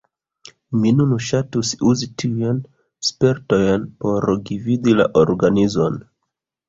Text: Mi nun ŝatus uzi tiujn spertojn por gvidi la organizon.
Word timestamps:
Mi 0.83 0.93
nun 1.01 1.11
ŝatus 1.25 1.73
uzi 1.91 2.09
tiujn 2.23 2.63
spertojn 3.09 3.85
por 4.05 4.27
gvidi 4.49 4.97
la 5.01 5.07
organizon. 5.27 6.01